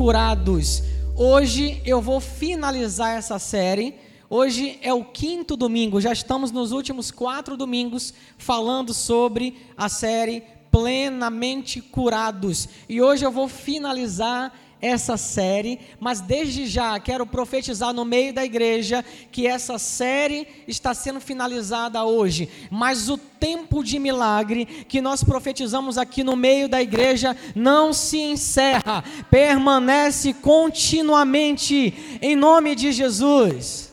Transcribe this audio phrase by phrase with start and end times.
[0.00, 0.82] curados.
[1.14, 3.96] Hoje eu vou finalizar essa série.
[4.30, 10.42] Hoje é o quinto domingo, já estamos nos últimos quatro domingos falando sobre a série
[10.70, 12.66] Plenamente Curados.
[12.88, 18.44] E hoje eu vou finalizar essa série, mas desde já quero profetizar no meio da
[18.44, 25.22] igreja que essa série está sendo finalizada hoje, mas o tempo de milagre que nós
[25.22, 33.90] profetizamos aqui no meio da igreja não se encerra, permanece continuamente em nome de Jesus.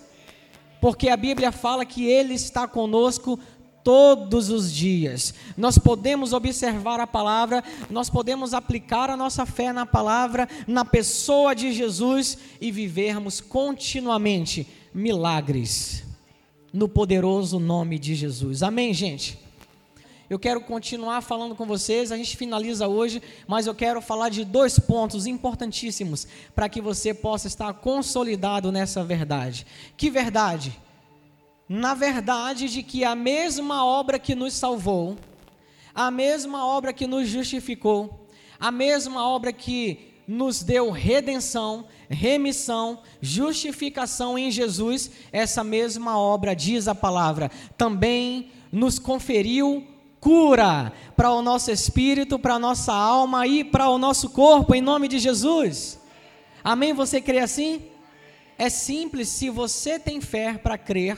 [0.79, 3.39] Porque a Bíblia fala que ele está conosco
[3.87, 5.33] todos os dias.
[5.55, 11.55] Nós podemos observar a palavra, nós podemos aplicar a nossa fé na palavra, na pessoa
[11.55, 16.03] de Jesus e vivermos continuamente milagres
[16.73, 18.61] no poderoso nome de Jesus.
[18.61, 19.39] Amém, gente?
[20.29, 24.43] Eu quero continuar falando com vocês, a gente finaliza hoje, mas eu quero falar de
[24.43, 29.65] dois pontos importantíssimos para que você possa estar consolidado nessa verdade.
[29.95, 30.77] Que verdade?
[31.67, 35.17] Na verdade de que a mesma obra que nos salvou,
[35.93, 38.27] a mesma obra que nos justificou,
[38.59, 46.87] a mesma obra que nos deu redenção, remissão, justificação em Jesus, essa mesma obra, diz
[46.87, 49.85] a palavra, também nos conferiu
[50.19, 54.81] cura para o nosso espírito, para a nossa alma e para o nosso corpo, em
[54.81, 55.99] nome de Jesus.
[56.63, 56.93] Amém?
[56.93, 57.83] Você crê assim?
[58.57, 61.17] É simples, se você tem fé para crer,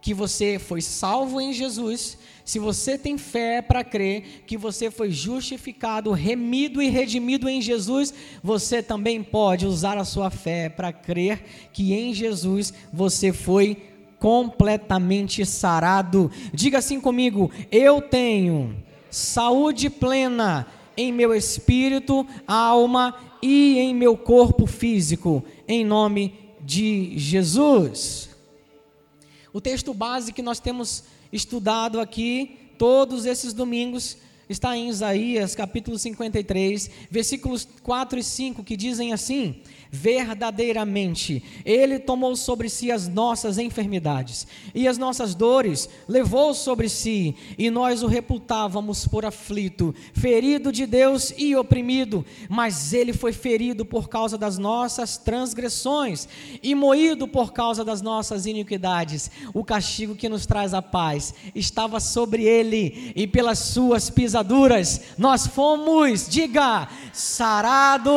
[0.00, 5.10] que você foi salvo em Jesus, se você tem fé para crer que você foi
[5.10, 8.12] justificado, remido e redimido em Jesus,
[8.42, 13.76] você também pode usar a sua fé para crer que em Jesus você foi
[14.18, 16.30] completamente sarado.
[16.52, 18.74] Diga assim comigo: eu tenho
[19.10, 28.29] saúde plena em meu espírito, alma e em meu corpo físico, em nome de Jesus.
[29.52, 34.16] O texto base que nós temos estudado aqui todos esses domingos
[34.48, 41.42] está em Isaías capítulo 53, versículos 4 e 5, que dizem assim: verdadeiramente.
[41.64, 47.70] Ele tomou sobre si as nossas enfermidades e as nossas dores levou sobre si, e
[47.70, 54.08] nós o reputávamos por aflito, ferido de Deus e oprimido, mas ele foi ferido por
[54.08, 56.28] causa das nossas transgressões
[56.62, 59.30] e moído por causa das nossas iniquidades.
[59.52, 65.46] O castigo que nos traz a paz estava sobre ele, e pelas suas pisaduras nós
[65.46, 68.10] fomos, diga, sarados.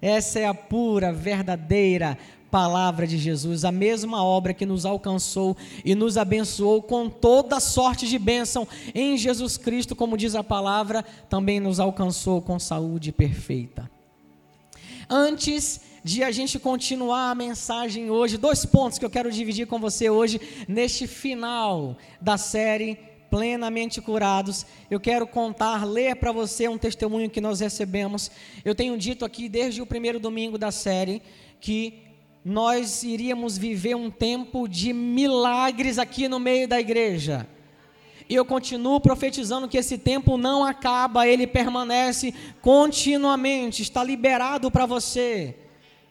[0.00, 2.18] Essa é a pura, verdadeira
[2.50, 8.08] palavra de Jesus, a mesma obra que nos alcançou e nos abençoou com toda sorte
[8.08, 13.90] de bênção em Jesus Cristo, como diz a palavra, também nos alcançou com saúde perfeita.
[15.08, 19.78] Antes de a gente continuar a mensagem hoje, dois pontos que eu quero dividir com
[19.78, 22.98] você hoje, neste final da série
[23.30, 24.66] plenamente curados.
[24.90, 28.30] Eu quero contar, ler para você um testemunho que nós recebemos.
[28.64, 31.22] Eu tenho dito aqui desde o primeiro domingo da série
[31.60, 32.02] que
[32.44, 37.46] nós iríamos viver um tempo de milagres aqui no meio da igreja.
[38.28, 44.86] E eu continuo profetizando que esse tempo não acaba, ele permanece continuamente, está liberado para
[44.86, 45.56] você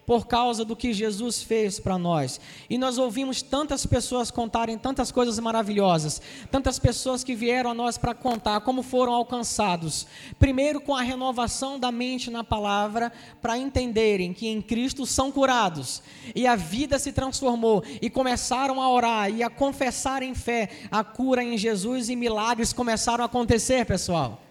[0.05, 2.39] por causa do que Jesus fez para nós.
[2.69, 6.21] E nós ouvimos tantas pessoas contarem tantas coisas maravilhosas,
[6.51, 10.05] tantas pessoas que vieram a nós para contar como foram alcançados.
[10.37, 13.11] Primeiro, com a renovação da mente na palavra,
[13.41, 16.03] para entenderem que em Cristo são curados.
[16.35, 21.03] E a vida se transformou e começaram a orar e a confessar em fé a
[21.03, 24.41] cura em Jesus e milagres começaram a acontecer, pessoal.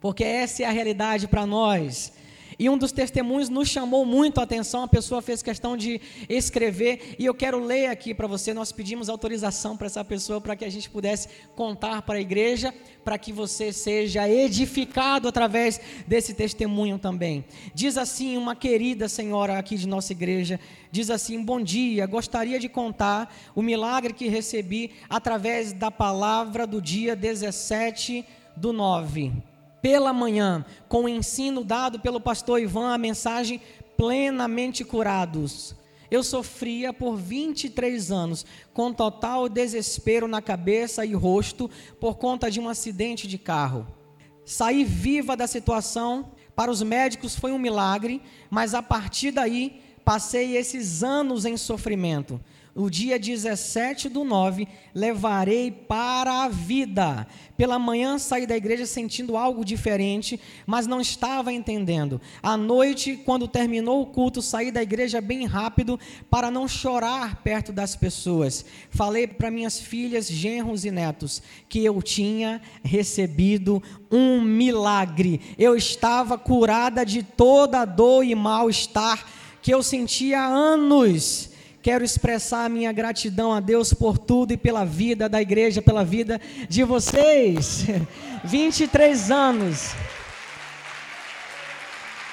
[0.00, 2.12] Porque essa é a realidade para nós.
[2.58, 7.14] E um dos testemunhos nos chamou muito a atenção, a pessoa fez questão de escrever,
[7.16, 8.52] e eu quero ler aqui para você.
[8.52, 12.74] Nós pedimos autorização para essa pessoa para que a gente pudesse contar para a igreja,
[13.04, 17.44] para que você seja edificado através desse testemunho também.
[17.72, 20.58] Diz assim uma querida senhora aqui de nossa igreja,
[20.90, 26.82] diz assim: "Bom dia, gostaria de contar o milagre que recebi através da palavra do
[26.82, 28.24] dia 17
[28.56, 29.47] do 9
[29.82, 33.60] pela manhã, com o ensino dado pelo pastor Ivan, a mensagem
[33.96, 35.74] plenamente curados.
[36.10, 41.70] Eu sofria por 23 anos, com total desespero na cabeça e rosto,
[42.00, 43.86] por conta de um acidente de carro.
[44.44, 50.56] Saí viva da situação, para os médicos foi um milagre, mas a partir daí passei
[50.56, 52.40] esses anos em sofrimento
[52.78, 57.26] o dia 17 do 9, levarei para a vida.
[57.56, 62.20] Pela manhã saí da igreja sentindo algo diferente, mas não estava entendendo.
[62.40, 65.98] À noite, quando terminou o culto, saí da igreja bem rápido
[66.30, 68.64] para não chorar perto das pessoas.
[68.90, 75.40] Falei para minhas filhas, genros e netos que eu tinha recebido um milagre.
[75.58, 79.26] Eu estava curada de toda dor e mal-estar
[79.60, 81.57] que eu sentia há anos
[81.88, 86.04] Quero expressar a minha gratidão a Deus por tudo e pela vida da igreja, pela
[86.04, 86.38] vida
[86.68, 87.86] de vocês.
[88.44, 89.94] 23 anos.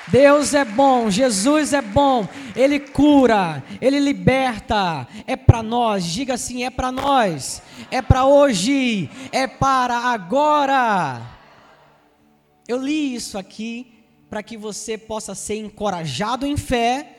[0.09, 6.65] Deus é bom, Jesus é bom, Ele cura, Ele liberta, é para nós, diga assim:
[6.65, 11.21] é para nós, é para hoje, é para agora.
[12.67, 17.14] Eu li isso aqui para que você possa ser encorajado em fé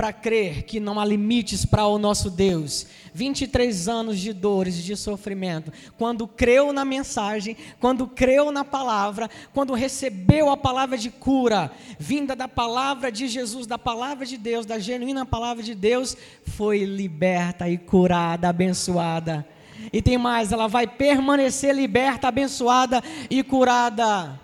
[0.00, 2.86] para crer que não há limites para o nosso Deus.
[3.12, 5.70] 23 anos de dores, de sofrimento.
[5.98, 12.34] Quando creu na mensagem, quando creu na palavra, quando recebeu a palavra de cura, vinda
[12.34, 17.68] da palavra de Jesus, da palavra de Deus, da genuína palavra de Deus, foi liberta
[17.68, 19.46] e curada, abençoada.
[19.92, 24.40] E tem mais, ela vai permanecer liberta, abençoada e curada.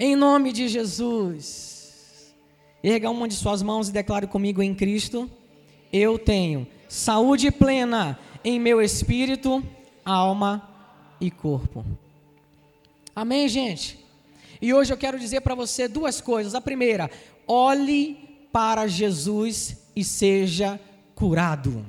[0.00, 1.71] Em nome de Jesus.
[2.82, 5.30] Erga uma de suas mãos e declare comigo em Cristo:
[5.92, 9.62] Eu tenho saúde plena em meu espírito,
[10.04, 10.68] alma
[11.20, 11.84] e corpo.
[13.14, 13.98] Amém, gente?
[14.60, 16.54] E hoje eu quero dizer para você duas coisas.
[16.54, 17.10] A primeira,
[17.46, 18.16] olhe
[18.50, 20.80] para Jesus e seja
[21.14, 21.84] curado.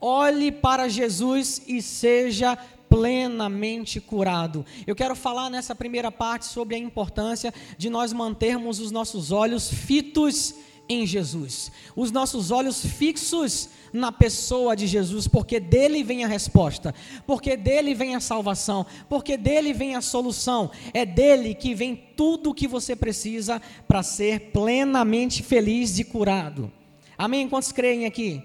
[0.00, 2.58] Olhe para Jesus e seja
[2.92, 4.66] plenamente curado.
[4.86, 9.72] Eu quero falar nessa primeira parte sobre a importância de nós mantermos os nossos olhos
[9.72, 10.54] fitos
[10.86, 16.94] em Jesus, os nossos olhos fixos na pessoa de Jesus, porque dele vem a resposta,
[17.26, 22.50] porque dele vem a salvação, porque dele vem a solução, é dele que vem tudo
[22.50, 26.70] o que você precisa para ser plenamente feliz e curado.
[27.16, 27.48] Amém?
[27.48, 28.42] Quantos creem aqui?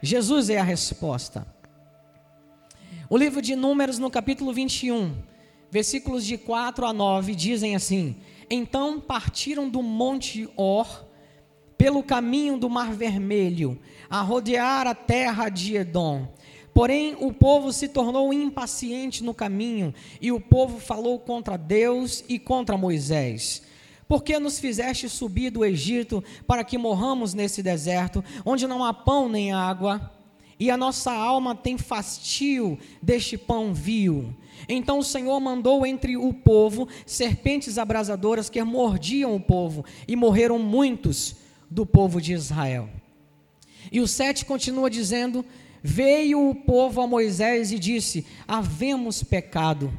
[0.00, 1.53] Jesus é a resposta.
[3.10, 5.14] O livro de Números, no capítulo 21,
[5.70, 8.16] versículos de 4 a 9, dizem assim:
[8.48, 11.04] Então partiram do monte Or,
[11.76, 13.78] pelo caminho do Mar Vermelho,
[14.08, 16.32] a rodear a terra de Edom.
[16.72, 22.38] Porém, o povo se tornou impaciente no caminho, e o povo falou contra Deus e
[22.38, 23.62] contra Moisés.
[24.08, 28.94] Por que nos fizeste subir do Egito para que morramos nesse deserto, onde não há
[28.94, 30.13] pão nem água?
[30.64, 34.34] E a nossa alma tem fastio deste pão vil.
[34.66, 40.58] Então o Senhor mandou entre o povo serpentes abrasadoras que mordiam o povo, e morreram
[40.58, 41.36] muitos
[41.70, 42.88] do povo de Israel.
[43.92, 45.44] E o 7 continua dizendo:
[45.82, 49.92] Veio o povo a Moisés e disse: Havemos pecado,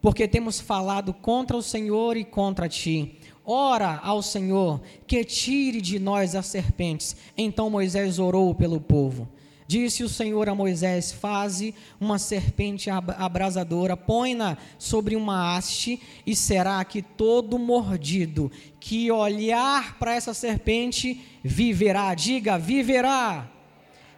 [0.00, 3.18] porque temos falado contra o Senhor e contra ti.
[3.44, 7.16] Ora ao Senhor que tire de nós as serpentes.
[7.36, 9.28] Então Moisés orou pelo povo.
[9.68, 16.82] Disse o Senhor a Moisés: Faze uma serpente abrasadora, põe-na sobre uma haste, e será
[16.86, 22.14] que todo mordido que olhar para essa serpente viverá.
[22.14, 23.46] Diga, viverá.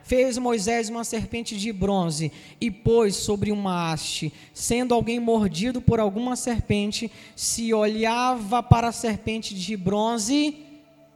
[0.05, 2.31] Fez Moisés uma serpente de bronze
[2.61, 4.33] e pôs sobre uma haste.
[4.55, 10.65] Sendo alguém mordido por alguma serpente, se olhava para a serpente de bronze,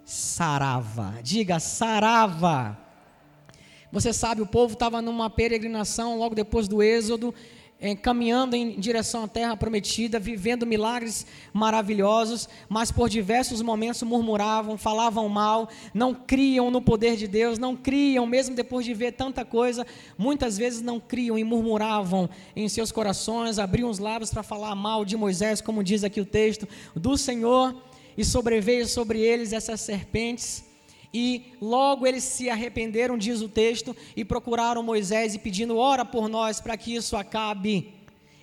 [0.04, 1.20] sarava.
[1.22, 2.83] Diga, sarava.
[3.94, 7.32] Você sabe, o povo estava numa peregrinação logo depois do Êxodo,
[7.80, 14.76] eh, caminhando em direção à terra prometida, vivendo milagres maravilhosos, mas por diversos momentos murmuravam,
[14.76, 19.44] falavam mal, não criam no poder de Deus, não criam, mesmo depois de ver tanta
[19.44, 19.86] coisa,
[20.18, 25.04] muitas vezes não criam e murmuravam em seus corações, abriam os lábios para falar mal
[25.04, 27.72] de Moisés, como diz aqui o texto, do Senhor,
[28.18, 30.73] e sobreveio sobre eles essas serpentes
[31.14, 36.28] e logo eles se arrependeram, diz o texto, e procuraram Moisés e pedindo, ora por
[36.28, 37.94] nós para que isso acabe.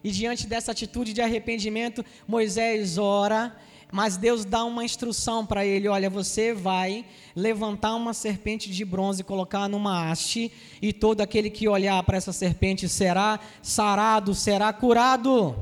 [0.01, 3.53] E diante dessa atitude de arrependimento, Moisés ora,
[3.91, 9.21] mas Deus dá uma instrução para ele: olha, você vai levantar uma serpente de bronze
[9.21, 10.49] colocar numa haste,
[10.81, 15.53] e todo aquele que olhar para essa serpente será sarado, será curado.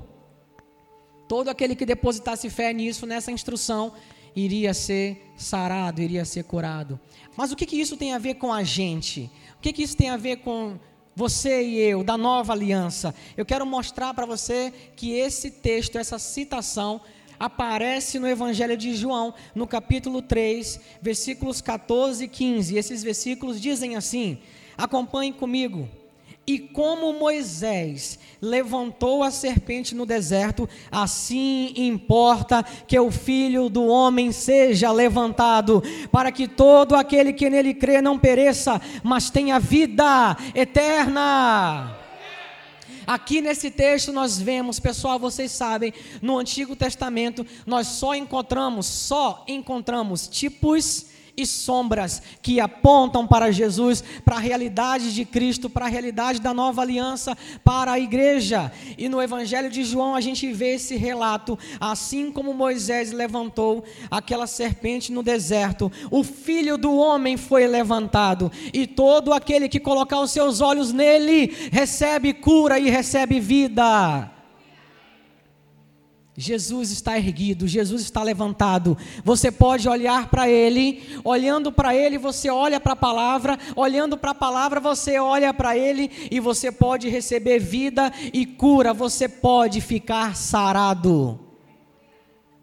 [1.27, 3.93] Todo aquele que depositasse fé nisso, nessa instrução,
[4.36, 7.00] iria ser sarado, iria ser curado.
[7.36, 9.29] Mas o que, que isso tem a ver com a gente?
[9.57, 10.77] O que, que isso tem a ver com
[11.15, 13.13] você e eu, da nova aliança?
[13.36, 17.01] Eu quero mostrar para você que esse texto, essa citação,
[17.39, 22.77] aparece no Evangelho de João, no capítulo 3, versículos 14 e 15.
[22.77, 24.39] Esses versículos dizem assim:
[24.77, 25.88] acompanhe comigo.
[26.49, 34.31] E como Moisés levantou a serpente no deserto, assim importa que o filho do homem
[34.31, 41.95] seja levantado, para que todo aquele que nele crê não pereça, mas tenha vida eterna.
[43.05, 49.45] Aqui nesse texto nós vemos, pessoal, vocês sabem, no Antigo Testamento nós só encontramos, só
[49.47, 51.05] encontramos tipos
[51.39, 56.53] e sombras que apontam para Jesus, para a realidade de Cristo, para a realidade da
[56.53, 58.72] nova aliança, para a igreja.
[58.98, 64.48] E no Evangelho de João a gente vê esse relato, assim como Moisés levantou aquela
[64.48, 70.31] serpente no deserto, o filho do homem foi levantado, e todo aquele que colocar os
[70.31, 74.38] seus olhos nele recebe cura e recebe vida.
[76.39, 78.98] Jesus está erguido, Jesus está levantado.
[79.25, 84.31] Você pode olhar para Ele, olhando para Ele, você olha para a palavra, olhando para
[84.31, 89.81] a palavra, você olha para Ele e você pode receber vida e cura, você pode
[89.81, 91.38] ficar sarado.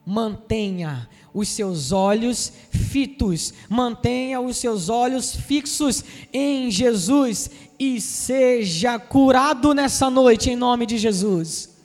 [0.06, 6.02] Mantenha os seus olhos fitos, mantenha os seus olhos fixos
[6.32, 11.75] em Jesus e seja curado nessa noite, em nome de Jesus.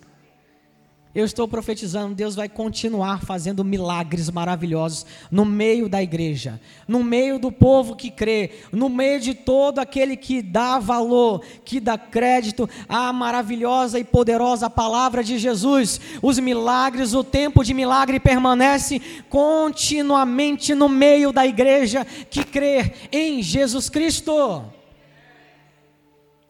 [1.14, 7.38] Eu estou profetizando, Deus vai continuar fazendo milagres maravilhosos no meio da igreja, no meio
[7.38, 12.70] do povo que crê, no meio de todo aquele que dá valor, que dá crédito
[12.88, 16.00] à maravilhosa e poderosa palavra de Jesus.
[16.22, 23.44] Os milagres, o tempo de milagre permanece continuamente no meio da igreja que crê em
[23.44, 24.64] Jesus Cristo.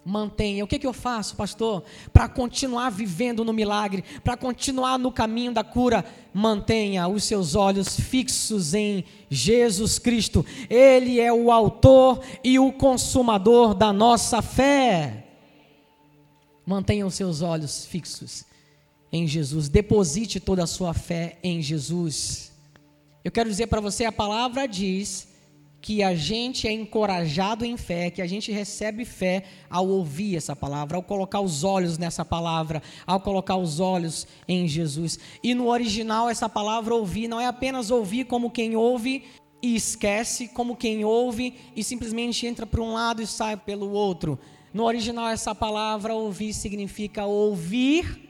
[0.03, 0.63] Mantenha.
[0.63, 1.83] O que, que eu faço, pastor?
[2.11, 6.03] Para continuar vivendo no milagre, para continuar no caminho da cura,
[6.33, 10.43] mantenha os seus olhos fixos em Jesus Cristo.
[10.69, 15.27] Ele é o autor e o consumador da nossa fé.
[16.65, 18.45] Mantenha os seus olhos fixos
[19.11, 19.69] em Jesus.
[19.69, 22.51] Deposite toda a sua fé em Jesus.
[23.23, 25.30] Eu quero dizer para você: a palavra diz
[25.81, 30.55] que a gente é encorajado em fé, que a gente recebe fé ao ouvir essa
[30.55, 35.17] palavra, ao colocar os olhos nessa palavra, ao colocar os olhos em Jesus.
[35.43, 39.23] E no original, essa palavra ouvir não é apenas ouvir como quem ouve
[39.61, 44.37] e esquece, como quem ouve e simplesmente entra para um lado e sai pelo outro.
[44.71, 48.29] No original, essa palavra ouvir significa ouvir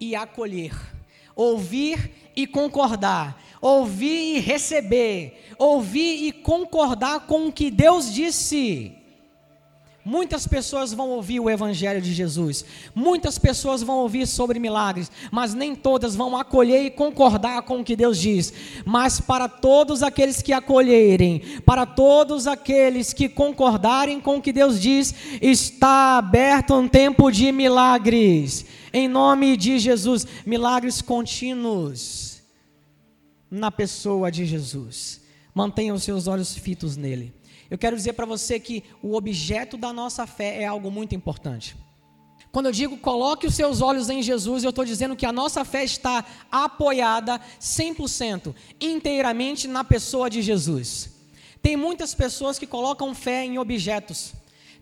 [0.00, 0.97] e acolher.
[1.38, 8.94] Ouvir e concordar ouvir e receber, ouvir e concordar com o que Deus disse.
[10.04, 12.64] Muitas pessoas vão ouvir o Evangelho de Jesus,
[12.94, 17.84] muitas pessoas vão ouvir sobre milagres, mas nem todas vão acolher e concordar com o
[17.84, 18.50] que Deus diz.
[18.86, 24.80] Mas para todos aqueles que acolherem, para todos aqueles que concordarem com o que Deus
[24.80, 32.42] diz, está aberto um tempo de milagres, em nome de Jesus milagres contínuos
[33.50, 35.22] na pessoa de Jesus.
[35.54, 37.32] Mantenha os seus olhos fitos nele.
[37.70, 41.76] Eu quero dizer para você que o objeto da nossa fé é algo muito importante.
[42.50, 45.64] Quando eu digo coloque os seus olhos em Jesus, eu estou dizendo que a nossa
[45.64, 51.10] fé está apoiada 100%, inteiramente na pessoa de Jesus.
[51.60, 54.32] Tem muitas pessoas que colocam fé em objetos.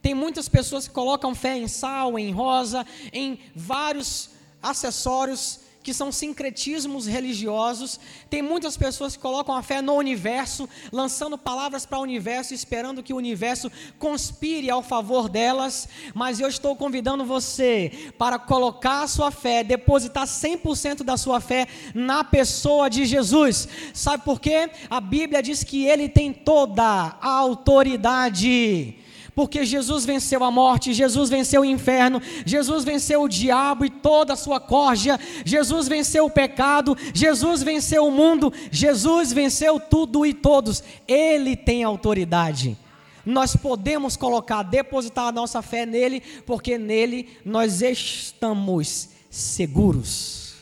[0.07, 4.31] Tem muitas pessoas que colocam fé em sal, em rosa, em vários
[4.63, 7.99] acessórios que são sincretismos religiosos.
[8.31, 13.03] Tem muitas pessoas que colocam a fé no universo, lançando palavras para o universo, esperando
[13.03, 15.89] que o universo conspire ao favor delas.
[16.15, 21.67] Mas eu estou convidando você para colocar a sua fé, depositar 100% da sua fé
[21.93, 23.67] na pessoa de Jesus.
[23.93, 24.71] Sabe por quê?
[24.89, 29.05] A Bíblia diz que ele tem toda a autoridade
[29.37, 34.33] porque Jesus venceu a morte, Jesus venceu o inferno, Jesus venceu o diabo e toda
[34.33, 40.33] a sua corja, Jesus venceu o pecado, Jesus venceu o mundo, Jesus venceu tudo e
[40.33, 42.79] todos, Ele tem autoridade.
[43.27, 50.55] Nós podemos colocar, depositar a nossa fé nele, porque nele nós estamos seguros.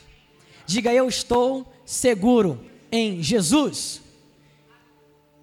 [0.65, 2.59] Diga eu estou seguro
[2.91, 4.01] em Jesus.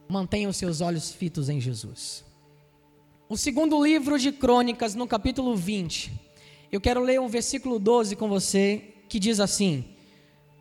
[0.06, 2.30] Mantenha os seus olhos fitos em Jesus.
[3.32, 6.12] O segundo livro de Crônicas, no capítulo 20,
[6.70, 9.86] eu quero ler o versículo 12 com você, que diz assim: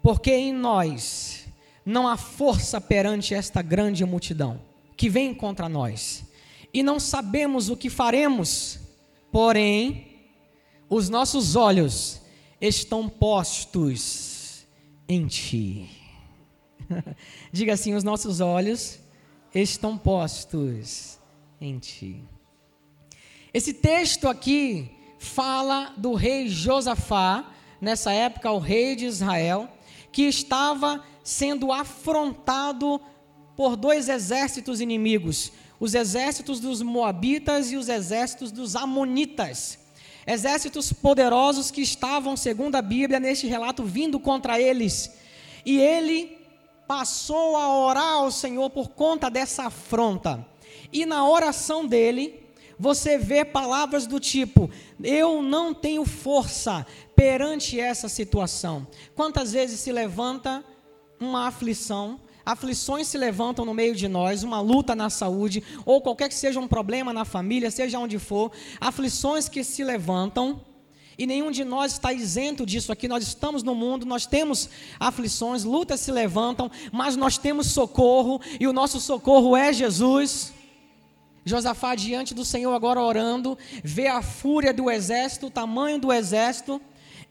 [0.01, 1.47] Porque em nós
[1.85, 4.61] não há força perante esta grande multidão
[4.95, 6.23] que vem contra nós,
[6.73, 8.79] e não sabemos o que faremos,
[9.33, 10.07] porém,
[10.89, 12.21] os nossos olhos
[12.61, 14.65] estão postos
[15.09, 15.89] em Ti.
[17.51, 18.97] Diga assim: os nossos olhos
[19.53, 21.19] estão postos
[21.59, 22.23] em ti.
[23.53, 24.89] Esse texto aqui
[25.19, 29.67] fala do rei Josafá, nessa época o rei de Israel,
[30.09, 33.01] que estava sendo afrontado
[33.53, 39.79] por dois exércitos inimigos, os exércitos dos moabitas e os exércitos dos amonitas.
[40.25, 45.11] Exércitos poderosos que estavam, segundo a Bíblia, neste relato, vindo contra eles.
[45.65, 46.37] E ele
[46.87, 50.47] passou a orar ao Senhor por conta dessa afronta.
[50.93, 52.40] E na oração dele,
[52.81, 54.67] você vê palavras do tipo:
[55.03, 56.83] Eu não tenho força
[57.15, 58.87] perante essa situação.
[59.13, 60.65] Quantas vezes se levanta
[61.19, 66.27] uma aflição, aflições se levantam no meio de nós, uma luta na saúde, ou qualquer
[66.27, 70.59] que seja um problema na família, seja onde for, aflições que se levantam,
[71.19, 73.07] e nenhum de nós está isento disso aqui.
[73.07, 74.67] Nós estamos no mundo, nós temos
[74.99, 80.51] aflições, lutas se levantam, mas nós temos socorro, e o nosso socorro é Jesus.
[81.43, 86.81] Josafá diante do Senhor agora orando, vê a fúria do exército, o tamanho do exército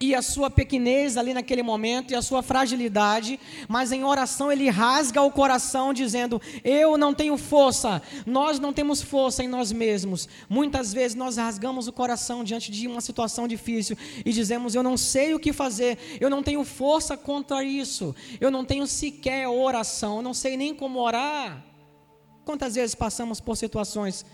[0.02, 3.38] e a sua pequenez ali naquele momento e a sua fragilidade,
[3.68, 9.02] mas em oração ele rasga o coração dizendo: "Eu não tenho força, nós não temos
[9.02, 10.26] força em nós mesmos".
[10.48, 14.96] Muitas vezes nós rasgamos o coração diante de uma situação difícil e dizemos: "Eu não
[14.96, 20.16] sei o que fazer, eu não tenho força contra isso, eu não tenho sequer oração,
[20.16, 21.69] eu não sei nem como orar".
[22.50, 24.26] Quantas vezes passamos por situações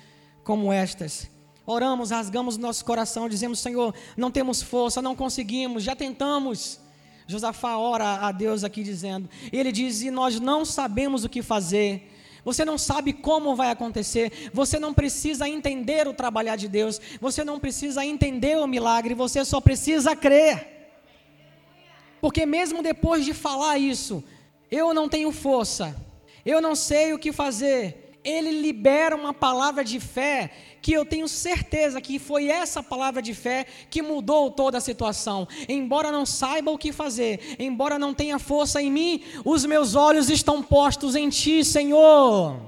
[0.42, 1.30] como estas?
[1.66, 6.80] Oramos, rasgamos nosso coração, dizemos: Senhor, não temos força, não conseguimos, já tentamos.
[7.26, 12.10] Josafá ora a Deus aqui dizendo, ele diz: E nós não sabemos o que fazer.
[12.42, 17.44] Você não sabe como vai acontecer, você não precisa entender o trabalhar de Deus, você
[17.44, 20.88] não precisa entender o milagre, você só precisa crer.
[22.18, 24.24] Porque mesmo depois de falar isso,
[24.70, 25.94] eu não tenho força,
[26.46, 30.50] eu não sei o que fazer, ele libera uma palavra de fé
[30.82, 35.46] que eu tenho certeza que foi essa palavra de fé que mudou toda a situação.
[35.68, 40.28] Embora não saiba o que fazer, embora não tenha força em mim, os meus olhos
[40.28, 42.60] estão postos em Ti, Senhor.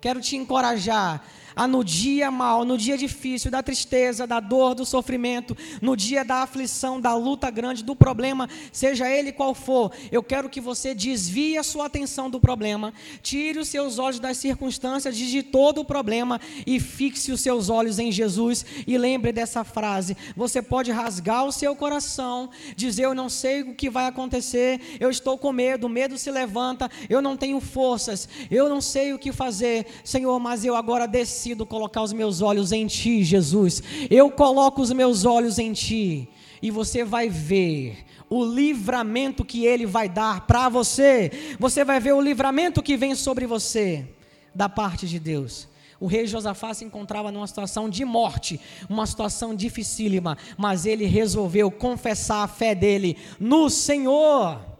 [0.00, 1.24] Quero te encorajar
[1.56, 6.22] a no dia mal, no dia difícil, da tristeza, da dor, do sofrimento, no dia
[6.22, 10.94] da aflição, da luta grande, do problema, seja ele qual for, eu quero que você
[10.94, 12.92] desvie a sua atenção do problema,
[13.22, 17.98] tire os seus olhos das circunstâncias de todo o problema e fixe os seus olhos
[17.98, 20.14] em Jesus e lembre dessa frase.
[20.36, 25.08] Você pode rasgar o seu coração, dizer eu não sei o que vai acontecer, eu
[25.08, 29.18] estou com medo, o medo se levanta, eu não tenho forças, eu não sei o
[29.18, 33.80] que fazer, Senhor, mas eu agora desci decido colocar os meus olhos em Ti, Jesus.
[34.10, 36.28] Eu coloco os meus olhos em Ti.
[36.60, 41.56] E você vai ver o livramento que Ele vai dar para você.
[41.60, 44.08] Você vai ver o livramento que vem sobre você,
[44.52, 45.68] da parte de Deus.
[46.00, 51.70] O rei Josafá se encontrava numa situação de morte, uma situação dificílima, mas ele resolveu
[51.70, 54.75] confessar a fé dele no Senhor.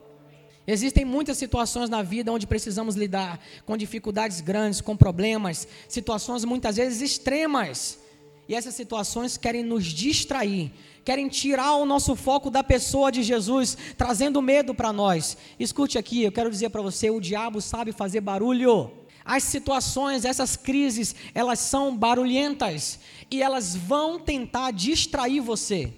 [0.66, 6.76] Existem muitas situações na vida onde precisamos lidar com dificuldades grandes, com problemas, situações muitas
[6.76, 8.00] vezes extremas.
[8.48, 10.72] E essas situações querem nos distrair,
[11.04, 15.36] querem tirar o nosso foco da pessoa de Jesus, trazendo medo para nós.
[15.58, 18.90] Escute aqui, eu quero dizer para você: o diabo sabe fazer barulho.
[19.24, 25.92] As situações, essas crises, elas são barulhentas e elas vão tentar distrair você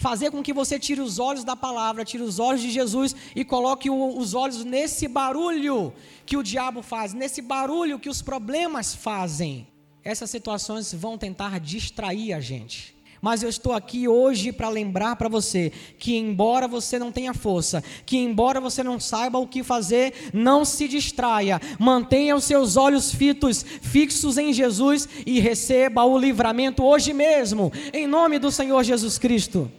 [0.00, 3.44] fazer com que você tire os olhos da palavra, tire os olhos de Jesus e
[3.44, 5.92] coloque o, os olhos nesse barulho
[6.24, 9.68] que o diabo faz, nesse barulho que os problemas fazem.
[10.02, 12.98] Essas situações vão tentar distrair a gente.
[13.20, 17.84] Mas eu estou aqui hoje para lembrar para você que, embora você não tenha força,
[18.06, 23.12] que, embora você não saiba o que fazer, não se distraia, mantenha os seus olhos
[23.12, 29.18] fitos, fixos em Jesus e receba o livramento hoje mesmo, em nome do Senhor Jesus
[29.18, 29.70] Cristo.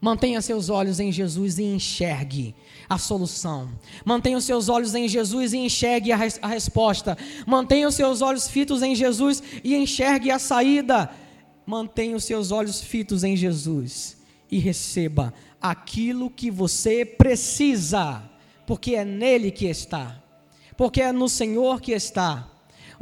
[0.00, 2.54] Mantenha seus olhos em Jesus e enxergue
[2.88, 3.70] a solução.
[4.04, 7.16] Mantenha os seus olhos em Jesus e enxergue a, res a resposta.
[7.46, 11.10] Mantenha os seus olhos fitos em Jesus e enxergue a saída.
[11.66, 14.18] Mantenha os seus olhos fitos em Jesus
[14.50, 18.22] e receba aquilo que você precisa,
[18.66, 20.22] porque é nele que está,
[20.76, 22.50] porque é no Senhor que está.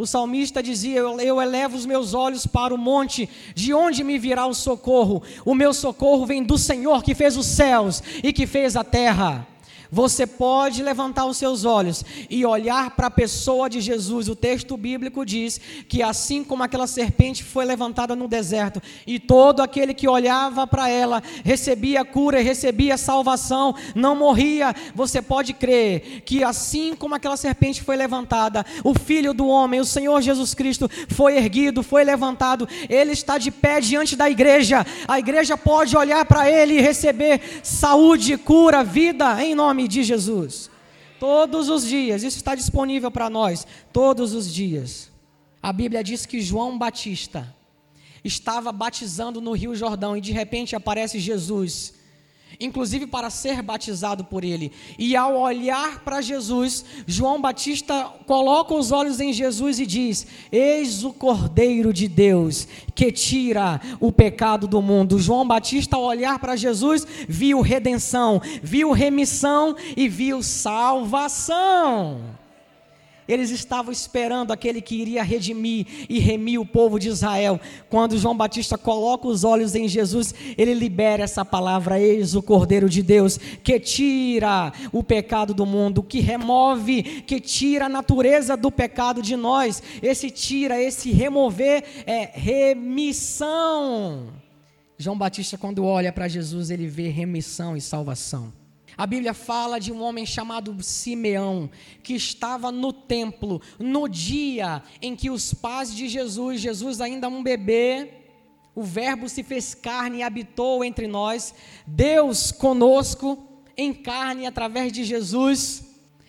[0.02, 4.46] O salmista dizia: Eu elevo os meus olhos para o monte, de onde me virá
[4.46, 5.22] o socorro?
[5.44, 9.46] O meu socorro vem do Senhor que fez os céus e que fez a terra.
[9.94, 14.26] Você pode levantar os seus olhos e olhar para a pessoa de Jesus.
[14.26, 19.60] O texto bíblico diz que assim como aquela serpente foi levantada no deserto e todo
[19.60, 24.74] aquele que olhava para ela recebia cura recebia salvação, não morria.
[24.94, 29.84] Você pode crer que assim como aquela serpente foi levantada, o Filho do homem, o
[29.84, 32.66] Senhor Jesus Cristo, foi erguido, foi levantado.
[32.88, 34.86] Ele está de pé diante da igreja.
[35.06, 40.02] A igreja pode olhar para ele e receber saúde, cura, vida em nome nome de
[40.02, 40.70] Jesus.
[41.18, 45.10] Todos os dias, isso está disponível para nós, todos os dias.
[45.62, 47.54] A Bíblia diz que João Batista
[48.24, 51.94] estava batizando no Rio Jordão e de repente aparece Jesus
[52.64, 54.72] inclusive para ser batizado por ele.
[54.98, 61.04] E ao olhar para Jesus, João Batista coloca os olhos em Jesus e diz: Eis
[61.04, 65.18] o Cordeiro de Deus que tira o pecado do mundo.
[65.18, 72.41] João Batista, ao olhar para Jesus, viu redenção, viu remissão e viu salvação.
[73.26, 77.60] Eles estavam esperando aquele que iria redimir e remir o povo de Israel.
[77.88, 82.88] Quando João Batista coloca os olhos em Jesus, ele libera essa palavra: Eis o Cordeiro
[82.88, 88.70] de Deus, que tira o pecado do mundo, que remove, que tira a natureza do
[88.70, 89.82] pecado de nós.
[90.02, 94.28] Esse tira, esse remover é remissão.
[94.98, 98.52] João Batista, quando olha para Jesus, ele vê remissão e salvação.
[98.96, 101.70] A Bíblia fala de um homem chamado Simeão,
[102.02, 107.42] que estava no templo no dia em que os pais de Jesus, Jesus ainda um
[107.42, 108.10] bebê,
[108.74, 111.54] o Verbo se fez carne e habitou entre nós,
[111.86, 113.38] Deus conosco
[113.76, 115.84] em carne através de Jesus.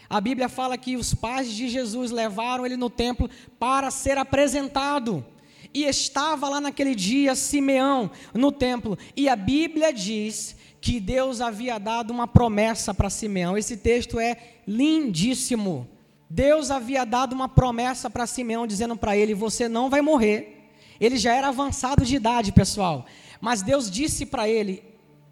[0.10, 5.26] A Bíblia fala que os pais de Jesus levaram ele no templo para ser apresentado.
[5.73, 8.97] E estava lá naquele dia Simeão no templo.
[9.15, 13.58] E a Bíblia diz que Deus havia dado uma promessa para Simeão.
[13.58, 14.36] Esse texto é
[14.67, 15.88] lindíssimo.
[16.30, 20.67] Deus havia dado uma promessa para Simeão, dizendo para ele: Você não vai morrer.
[21.00, 23.06] Ele já era avançado de idade, pessoal.
[23.39, 24.84] Mas Deus disse para ele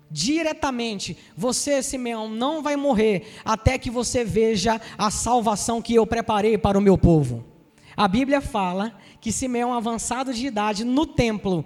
[0.10, 6.58] diretamente: Você, Simeão, não vai morrer até que você veja a salvação que eu preparei
[6.58, 7.44] para o meu povo.
[7.98, 11.66] A Bíblia fala que Simeão, avançado de idade, no templo,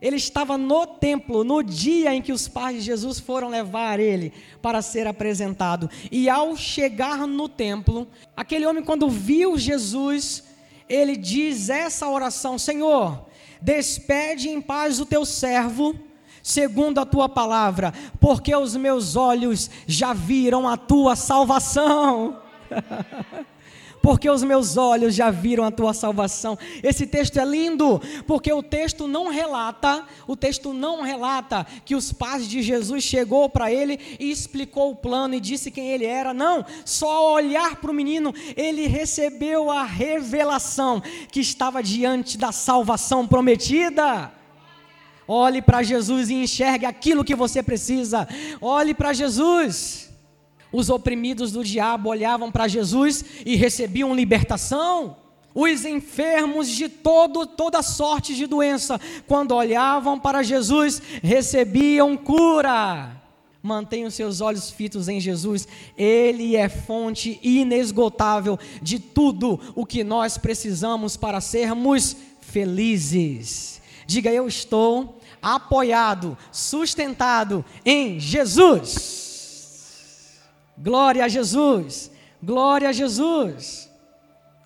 [0.00, 4.32] ele estava no templo no dia em que os pais de Jesus foram levar ele
[4.62, 5.90] para ser apresentado.
[6.10, 8.06] E ao chegar no templo,
[8.36, 10.44] aquele homem, quando viu Jesus,
[10.88, 13.26] ele diz essa oração: Senhor,
[13.60, 15.94] despede em paz o teu servo,
[16.42, 22.40] segundo a tua palavra, porque os meus olhos já viram a tua salvação.
[24.02, 26.58] porque os meus olhos já viram a tua salvação.
[26.82, 32.12] Esse texto é lindo, porque o texto não relata, o texto não relata que os
[32.12, 36.32] pais de Jesus chegou para ele e explicou o plano e disse quem ele era.
[36.32, 43.26] Não, só olhar para o menino, ele recebeu a revelação que estava diante da salvação
[43.26, 44.32] prometida.
[45.26, 48.26] Olhe para Jesus e enxergue aquilo que você precisa.
[48.62, 50.07] Olhe para Jesus.
[50.72, 55.16] Os oprimidos do diabo olhavam para Jesus e recebiam libertação.
[55.54, 63.16] Os enfermos de todo, toda sorte de doença, quando olhavam para Jesus, recebiam cura.
[63.60, 70.38] Mantenham seus olhos fitos em Jesus, Ele é fonte inesgotável de tudo o que nós
[70.38, 73.82] precisamos para sermos felizes.
[74.06, 79.27] Diga, eu estou apoiado, sustentado em Jesus.
[80.80, 82.10] Glória a Jesus!
[82.42, 83.90] Glória a Jesus!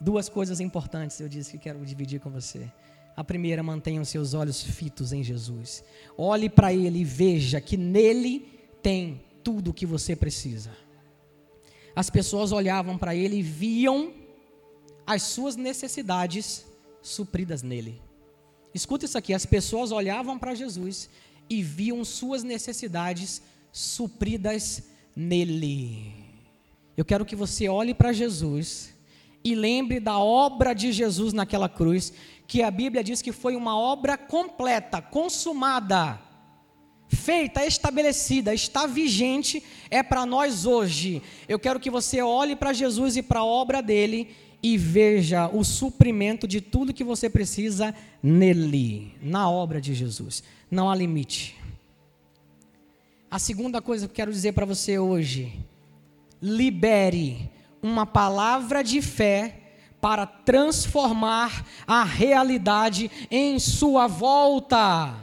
[0.01, 2.70] Duas coisas importantes eu disse que quero dividir com você.
[3.16, 5.83] A primeira, mantenha os seus olhos fitos em Jesus.
[6.16, 8.48] Olhe para Ele e veja que nele
[8.83, 10.70] tem tudo o que você precisa.
[11.94, 14.12] As pessoas olhavam para Ele e viam
[15.07, 16.66] as suas necessidades
[17.03, 18.01] supridas nele.
[18.75, 21.09] Escuta isso aqui: as pessoas olhavam para Jesus
[21.48, 26.12] e viam suas necessidades supridas nele.
[26.96, 28.92] Eu quero que você olhe para Jesus
[29.44, 32.12] e lembre da obra de Jesus naquela cruz,
[32.46, 36.20] que a Bíblia diz que foi uma obra completa, consumada,
[37.09, 41.22] feita, estabelecida, está vigente, é para nós hoje.
[41.48, 44.29] Eu quero que você olhe para Jesus e para a obra dele
[44.62, 50.42] e veja o suprimento de tudo que você precisa nele, na obra de Jesus.
[50.70, 51.62] Não há limite.
[53.32, 55.58] A segunda coisa que eu quero dizer para você hoje:
[56.42, 57.50] libere
[57.82, 59.58] uma palavra de fé
[60.02, 65.14] para transformar a realidade em sua volta.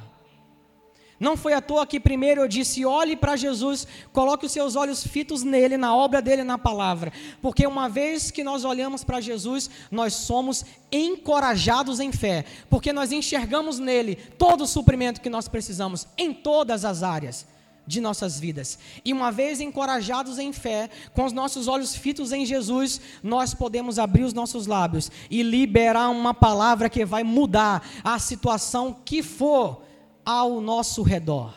[1.19, 5.05] Não foi à toa que primeiro eu disse: olhe para Jesus, coloque os seus olhos
[5.05, 7.13] fitos nele, na obra dele, na palavra.
[7.43, 13.11] Porque uma vez que nós olhamos para Jesus, nós somos encorajados em fé, porque nós
[13.11, 17.45] enxergamos nele todo o suprimento que nós precisamos em todas as áreas
[17.85, 18.77] de nossas vidas.
[19.03, 23.97] E uma vez encorajados em fé, com os nossos olhos fitos em Jesus, nós podemos
[23.97, 29.81] abrir os nossos lábios e liberar uma palavra que vai mudar a situação que for
[30.25, 31.53] ao nosso redor.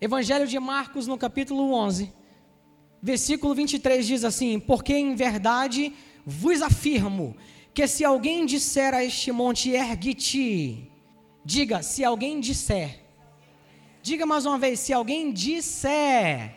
[0.00, 2.12] Evangelho de Marcos, no capítulo 11,
[3.02, 5.92] versículo 23 diz assim: Porque em verdade
[6.24, 7.36] vos afirmo
[7.74, 10.90] que se alguém disser a este monte, ergue-te,
[11.44, 13.03] diga, se alguém disser,
[14.04, 16.54] Diga mais uma vez: se alguém disser,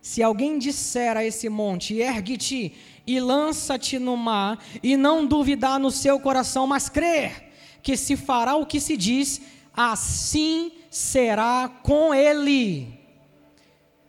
[0.00, 2.72] se alguém disser a esse monte, ergue-te
[3.04, 7.50] e lança-te no mar, e não duvidar no seu coração, mas crer
[7.82, 9.40] que se fará o que se diz,
[9.74, 12.96] assim será com ele.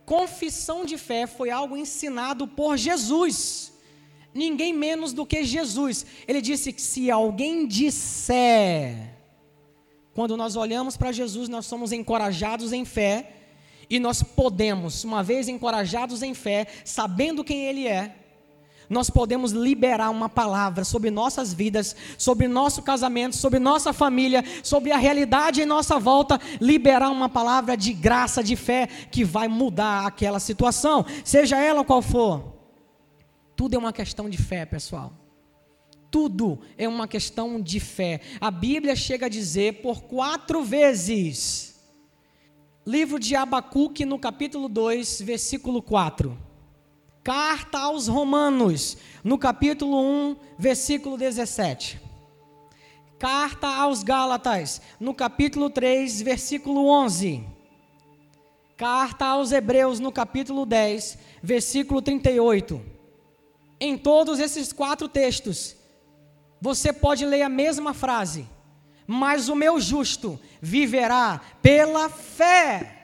[0.06, 3.74] Confissão de fé foi algo ensinado por Jesus,
[4.36, 6.06] ninguém menos do que Jesus.
[6.28, 9.11] Ele disse que se alguém disser,
[10.14, 13.32] quando nós olhamos para Jesus, nós somos encorajados em fé
[13.90, 18.16] e nós podemos, uma vez encorajados em fé, sabendo quem Ele é,
[18.92, 24.92] nós podemos liberar uma palavra sobre nossas vidas, sobre nosso casamento, sobre nossa família, sobre
[24.92, 30.06] a realidade em nossa volta, liberar uma palavra de graça, de fé, que vai mudar
[30.06, 32.54] aquela situação, seja ela qual for.
[33.56, 35.21] Tudo é uma questão de fé, pessoal.
[36.12, 38.20] Tudo é uma questão de fé.
[38.42, 41.80] A Bíblia chega a dizer por quatro vezes.
[42.86, 46.38] Livro de Abacuque, no capítulo 2, versículo 4.
[47.24, 52.02] Carta aos Romanos, no capítulo 1, versículo 17.
[53.18, 57.44] Carta aos Gálatas, no capítulo 3, versículo 11.
[58.76, 62.82] Carta aos Hebreus, no capítulo 10, versículo 38.
[63.80, 65.78] Em todos esses quatro textos,
[66.62, 68.48] você pode ler a mesma frase,
[69.08, 73.00] mas o meu justo viverá pela fé.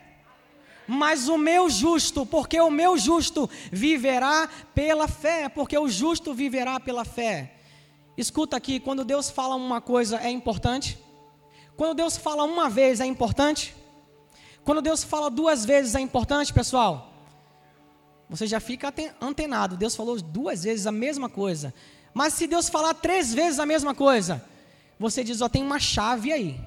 [0.86, 6.78] Mas o meu justo, porque o meu justo viverá pela fé, porque o justo viverá
[6.78, 7.56] pela fé.
[8.16, 10.96] Escuta aqui, quando Deus fala uma coisa é importante?
[11.76, 13.74] Quando Deus fala uma vez é importante?
[14.64, 17.12] Quando Deus fala duas vezes é importante, pessoal?
[18.30, 19.76] Você já fica antenado.
[19.76, 21.74] Deus falou duas vezes a mesma coisa.
[22.12, 24.44] Mas se Deus falar três vezes a mesma coisa,
[24.98, 26.60] você diz: ó, tem uma chave aí.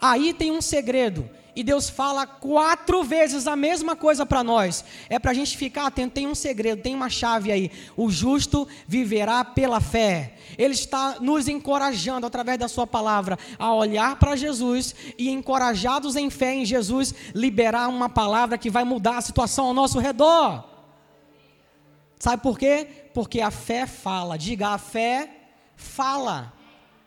[0.00, 1.28] Aí tem um segredo.
[1.58, 4.84] E Deus fala quatro vezes a mesma coisa para nós.
[5.08, 6.14] É para a gente ficar atento.
[6.14, 7.72] Tem um segredo, tem uma chave aí.
[7.96, 10.34] O justo viverá pela fé.
[10.56, 16.30] Ele está nos encorajando através da Sua palavra a olhar para Jesus e, encorajados em
[16.30, 20.62] fé em Jesus, liberar uma palavra que vai mudar a situação ao nosso redor.
[22.20, 23.07] Sabe por quê?
[23.18, 24.38] Porque a fé fala.
[24.38, 25.28] Diga, a fé
[25.74, 26.54] fala.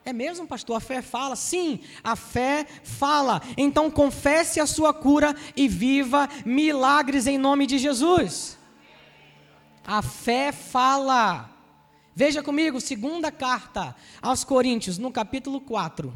[0.03, 0.75] É mesmo, pastor?
[0.75, 1.37] A fé fala?
[1.37, 3.41] Sim, a fé fala.
[3.55, 8.57] Então confesse a sua cura e viva milagres em nome de Jesus.
[9.85, 11.49] A fé fala.
[12.13, 16.13] Veja comigo, segunda carta aos Coríntios, no capítulo 4,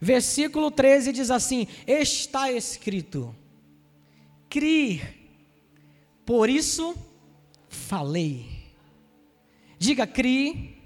[0.00, 3.34] versículo 13 diz assim: Está escrito:
[4.48, 5.02] Crie,
[6.24, 6.94] por isso
[7.68, 8.59] falei.
[9.80, 10.76] Diga, crie,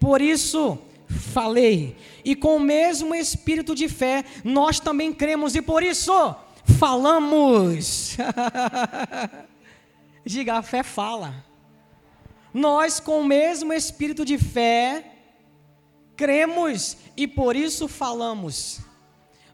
[0.00, 1.94] por isso falei.
[2.24, 6.34] E com o mesmo espírito de fé, nós também cremos e por isso
[6.78, 8.16] falamos.
[10.24, 11.44] Diga, a fé fala.
[12.54, 15.12] Nós, com o mesmo espírito de fé,
[16.16, 18.80] cremos e por isso falamos.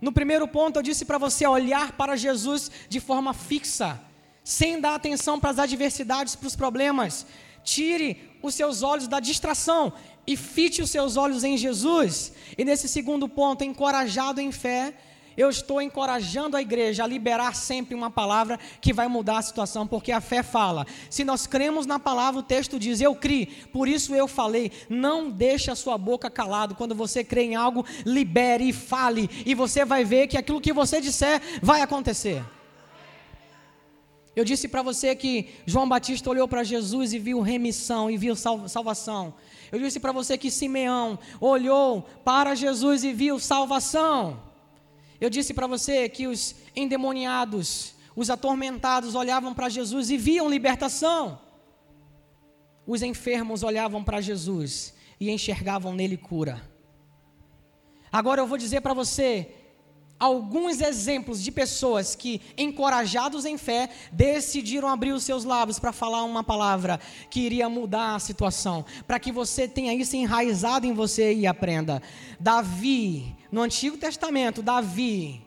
[0.00, 4.00] No primeiro ponto, eu disse para você olhar para Jesus de forma fixa
[4.44, 7.26] sem dar atenção para as adversidades, para os problemas.
[7.64, 9.92] Tire os seus olhos da distração
[10.26, 12.32] e fite os seus olhos em Jesus.
[12.56, 14.94] E nesse segundo ponto, encorajado em fé,
[15.36, 19.86] eu estou encorajando a igreja a liberar sempre uma palavra que vai mudar a situação,
[19.86, 20.86] porque a fé fala.
[21.10, 24.70] Se nós cremos na palavra, o texto diz: Eu criei, por isso eu falei.
[24.88, 26.74] Não deixe a sua boca calado.
[26.74, 30.72] Quando você crê em algo, libere e fale, e você vai ver que aquilo que
[30.72, 32.44] você disser vai acontecer.
[34.36, 38.34] Eu disse para você que João Batista olhou para Jesus e viu remissão e viu
[38.34, 39.34] salvação.
[39.70, 44.42] Eu disse para você que Simeão olhou para Jesus e viu salvação.
[45.20, 51.40] Eu disse para você que os endemoniados, os atormentados olhavam para Jesus e viam libertação.
[52.86, 56.68] Os enfermos olhavam para Jesus e enxergavam nele cura.
[58.10, 59.48] Agora eu vou dizer para você
[60.24, 66.24] alguns exemplos de pessoas que, encorajados em fé, decidiram abrir os seus lábios para falar
[66.24, 71.34] uma palavra que iria mudar a situação, para que você tenha isso enraizado em você
[71.34, 72.02] e aprenda.
[72.40, 75.43] Davi, no Antigo Testamento, Davi,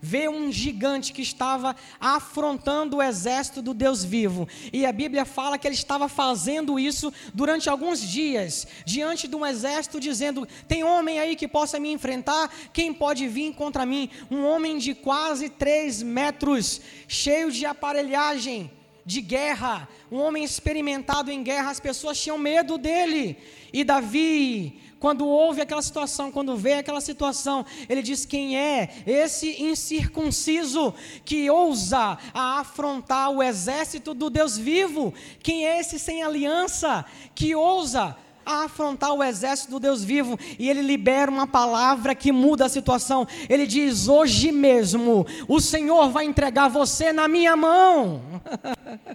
[0.00, 4.48] vê um gigante que estava afrontando o exército do Deus vivo.
[4.72, 9.46] E a Bíblia fala que ele estava fazendo isso durante alguns dias, diante de um
[9.46, 12.50] exército, dizendo: Tem homem aí que possa me enfrentar?
[12.72, 14.10] Quem pode vir contra mim?
[14.30, 21.42] Um homem de quase três metros, cheio de aparelhagem de guerra, um homem experimentado em
[21.42, 23.36] guerra, as pessoas tinham medo dele.
[23.72, 29.62] E Davi, quando houve aquela situação, quando vê aquela situação, ele diz: Quem é esse
[29.62, 35.14] incircunciso que ousa a afrontar o exército do Deus vivo?
[35.42, 38.16] Quem é esse sem aliança que ousa
[38.50, 40.38] a afrontar o exército do Deus vivo?
[40.58, 43.26] E ele libera uma palavra que muda a situação.
[43.48, 48.22] Ele diz: Hoje mesmo o Senhor vai entregar você na minha mão.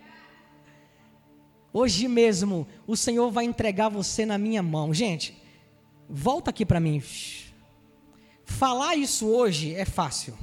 [1.77, 4.93] Hoje mesmo o Senhor vai entregar você na minha mão.
[4.93, 5.37] Gente,
[6.09, 7.03] volta aqui para mim.
[8.45, 10.37] Falar isso hoje é fácil.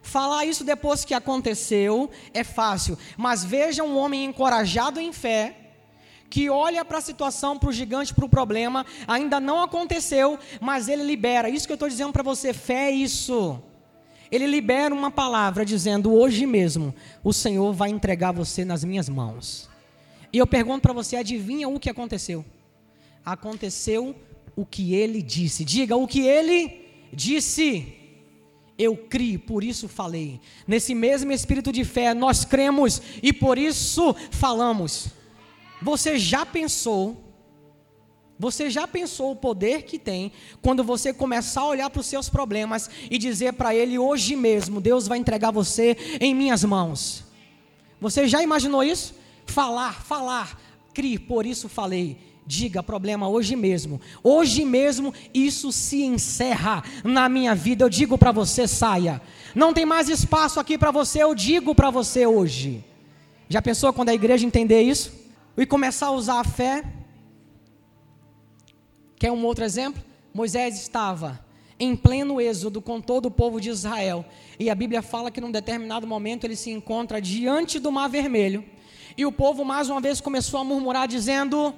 [0.00, 2.96] Falar isso depois que aconteceu é fácil.
[3.18, 5.61] Mas veja um homem encorajado em fé,
[6.32, 10.88] que olha para a situação, para o gigante, para o problema, ainda não aconteceu, mas
[10.88, 11.50] ele libera.
[11.50, 13.62] Isso que eu estou dizendo para você, fé é isso.
[14.30, 19.68] Ele libera uma palavra dizendo: Hoje mesmo o Senhor vai entregar você nas minhas mãos.
[20.32, 22.42] E eu pergunto para você: adivinha o que aconteceu?
[23.22, 24.16] Aconteceu
[24.56, 25.66] o que ele disse.
[25.66, 26.80] Diga o que ele
[27.12, 27.92] disse.
[28.78, 30.40] Eu criei, por isso falei.
[30.66, 35.20] Nesse mesmo espírito de fé, nós cremos e por isso falamos.
[35.82, 37.22] Você já pensou?
[38.38, 42.28] Você já pensou o poder que tem quando você começar a olhar para os seus
[42.28, 47.24] problemas e dizer para ele hoje mesmo, Deus vai entregar você em minhas mãos?
[48.00, 49.14] Você já imaginou isso?
[49.46, 50.60] Falar, falar,
[50.92, 52.16] crie, por isso falei.
[52.44, 54.00] Diga problema hoje mesmo.
[54.24, 57.84] Hoje mesmo isso se encerra na minha vida.
[57.84, 59.22] Eu digo para você, saia.
[59.54, 61.22] Não tem mais espaço aqui para você.
[61.22, 62.84] Eu digo para você hoje.
[63.48, 65.21] Já pensou quando a igreja entender isso
[65.56, 66.84] e começar a usar a fé?
[69.16, 70.02] Quer um outro exemplo?
[70.34, 71.44] Moisés estava
[71.78, 74.24] em pleno êxodo com todo o povo de Israel.
[74.58, 78.64] E a Bíblia fala que num determinado momento ele se encontra diante do Mar Vermelho.
[79.16, 81.74] E o povo mais uma vez começou a murmurar, dizendo: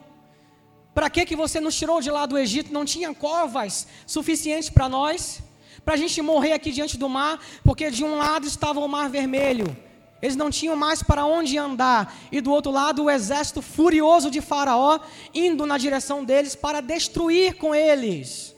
[0.94, 2.72] para que, que você nos tirou de lá do Egito?
[2.72, 5.42] Não tinha covas suficientes para nós?
[5.84, 7.40] Para a gente morrer aqui diante do mar?
[7.64, 9.76] Porque de um lado estava o mar vermelho.
[10.24, 12.16] Eles não tinham mais para onde andar.
[12.32, 14.98] E do outro lado, o exército furioso de Faraó
[15.34, 18.56] indo na direção deles para destruir com eles.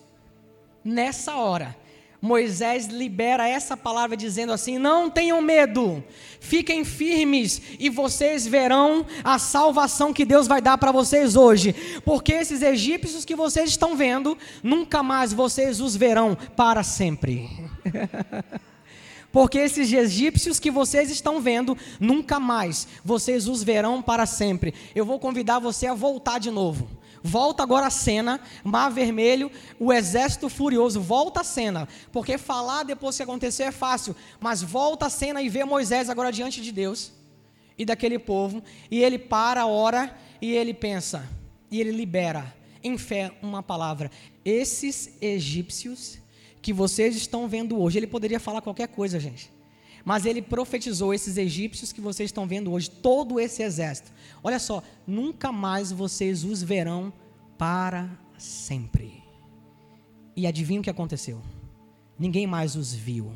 [0.85, 1.77] Nessa hora,
[2.23, 6.05] Moisés libera essa palavra dizendo assim: Não tenham medo,
[6.39, 11.75] fiquem firmes e vocês verão a salvação que Deus vai dar para vocês hoje,
[12.05, 17.51] porque esses egípcios que vocês estão vendo, nunca mais vocês os verão para sempre.
[19.33, 24.75] porque esses egípcios que vocês estão vendo, nunca mais vocês os verão para sempre.
[24.95, 26.89] Eu vou convidar você a voltar de novo.
[27.23, 33.17] Volta agora a cena, Mar Vermelho, o exército furioso, volta a cena, porque falar depois
[33.17, 37.13] que acontecer é fácil, mas volta a cena e vê Moisés agora diante de Deus
[37.77, 41.29] e daquele povo, e ele para, ora e ele pensa,
[41.71, 44.11] e ele libera em fé uma palavra:
[44.45, 46.19] esses egípcios
[46.67, 49.53] que vocês estão vendo hoje, ele poderia falar qualquer coisa, gente.
[50.05, 54.13] Mas ele profetizou esses egípcios que vocês estão vendo hoje, todo esse exército.
[54.43, 57.13] Olha só, nunca mais vocês os verão
[57.57, 59.23] para sempre.
[60.35, 61.41] E adivinha o que aconteceu?
[62.19, 63.31] Ninguém mais os viu.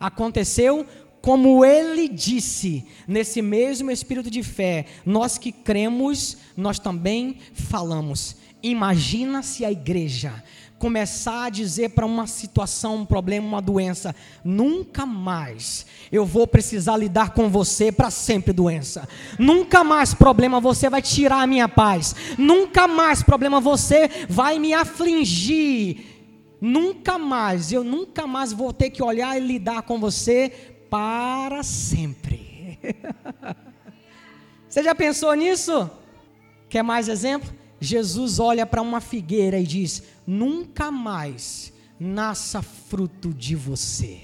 [0.00, 0.86] Aconteceu
[1.20, 8.34] como ele disse, nesse mesmo espírito de fé, nós que cremos, nós também falamos.
[8.62, 10.42] Imagina se a igreja
[10.82, 14.12] começar a dizer para uma situação, um problema, uma doença,
[14.44, 19.08] nunca mais eu vou precisar lidar com você para sempre, doença.
[19.38, 22.16] Nunca mais problema você vai tirar a minha paz.
[22.36, 26.04] Nunca mais problema você vai me afligir.
[26.60, 30.50] Nunca mais, eu nunca mais vou ter que olhar e lidar com você
[30.90, 32.76] para sempre.
[34.68, 35.88] você já pensou nisso?
[36.68, 37.61] Quer mais exemplo?
[37.82, 44.20] Jesus olha para uma figueira e diz: Nunca mais nasça fruto de você.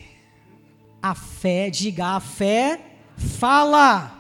[1.03, 2.81] A fé, diga, a fé
[3.17, 4.15] fala.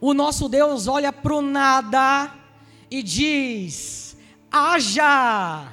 [0.00, 2.32] O nosso Deus olha para o nada
[2.90, 4.16] e diz:
[4.50, 5.68] haja,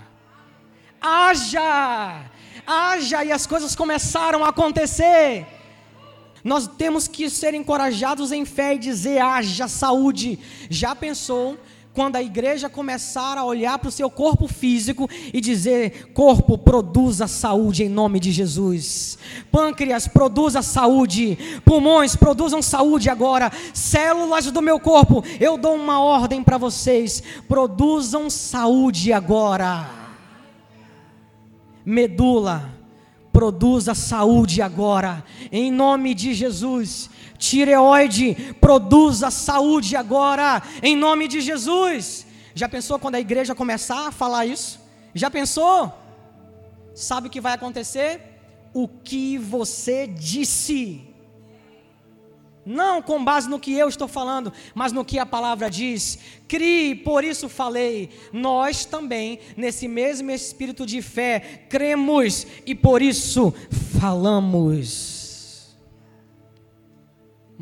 [0.99, 2.25] haja.
[2.67, 5.47] haja e as coisas começaram a acontecer.
[6.43, 10.37] Nós temos que ser encorajados em fé e dizer: haja saúde.
[10.69, 11.57] Já pensou
[11.93, 17.27] quando a igreja começar a olhar para o seu corpo físico e dizer: corpo, produza
[17.27, 19.17] saúde em nome de Jesus.
[19.51, 21.37] Pâncreas, produza saúde.
[21.65, 23.51] Pulmões, produzam saúde agora.
[23.73, 29.89] Células do meu corpo, eu dou uma ordem para vocês: produzam saúde agora.
[31.85, 32.71] Medula,
[33.33, 37.09] produza saúde agora, em nome de Jesus.
[37.41, 42.27] Tireoide, produza saúde agora, em nome de Jesus.
[42.53, 44.79] Já pensou quando a igreja começar a falar isso?
[45.15, 45.91] Já pensou?
[46.93, 48.21] Sabe o que vai acontecer?
[48.75, 51.01] O que você disse.
[52.63, 56.19] Não com base no que eu estou falando, mas no que a palavra diz.
[56.47, 58.11] Crie, por isso falei.
[58.31, 63.51] Nós também, nesse mesmo espírito de fé, cremos e por isso
[63.99, 65.10] falamos.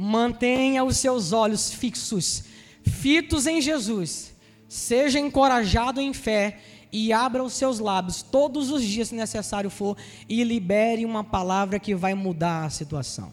[0.02, 2.45] Mantenha os seus olhos fixos,
[2.84, 4.34] fitos em Jesus.
[4.66, 6.58] Seja encorajado em fé
[6.89, 9.97] e abra os seus lábios todos os dias, se necessário for,
[10.30, 13.30] e libere uma palavra que vai mudar a situação.